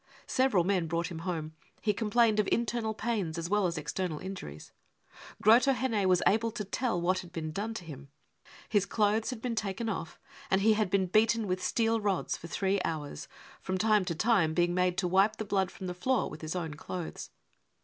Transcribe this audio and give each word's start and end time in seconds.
Several 0.25 0.63
men 0.63 0.87
brought 0.87 1.11
him 1.11 1.19
home; 1.19 1.53
he 1.79 1.93
complained 1.93 2.39
of 2.39 2.49
internal 2.51 2.95
pain# 2.95 3.33
as 3.37 3.51
well 3.51 3.67
as 3.67 3.77
external 3.77 4.17
injuries, 4.17 4.71
Grotohenne 5.43 6.07
was 6.09 6.23
able 6.25 6.49
to 6.53 6.63
tell 6.63 6.99
what 6.99 7.19
had 7.19 7.31
been 7.31 7.51
done 7.51 7.75
to 7.75 7.85
him. 7.85 8.09
His 8.67 8.87
clothes 8.87 9.29
had 9.29 9.43
been 9.43 9.53
taken 9.53 9.89
off 9.89 10.19
and 10.49 10.61
he 10.61 10.73
had 10.73 10.89
been 10.89 11.05
beaten 11.05 11.45
with 11.45 11.61
steel 11.63 12.01
rods 12.01 12.35
for 12.35 12.47
three 12.47 12.81
hours, 12.83 13.27
from 13.61 13.77
time 13.77 14.03
to' 14.05 14.15
time 14.15 14.55
being 14.55 14.73
made 14.73 14.97
to 14.97 15.07
wipe 15.07 15.35
the 15.35 15.45
blood 15.45 15.69
from 15.69 15.85
the 15.85 15.93
floor 15.93 16.31
with 16.31 16.41
his 16.41 16.55
own 16.55 16.73
clothes. 16.73 17.29